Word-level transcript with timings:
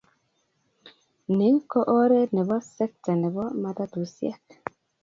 Ni 1.35 1.49
ko 1.69 1.79
oret 1.99 2.29
nebo 2.35 2.55
tes 2.59 2.67
sekta 2.75 3.11
nebo 3.21 3.43
matatusyek. 3.61 4.43